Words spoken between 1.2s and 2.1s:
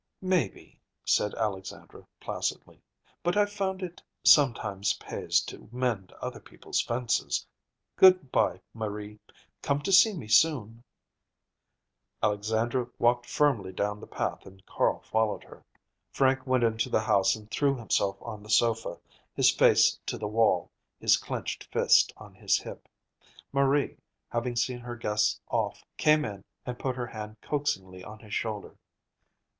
Alexandra